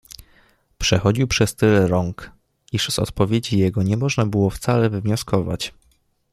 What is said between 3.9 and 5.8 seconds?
było można wcale wywnioskować.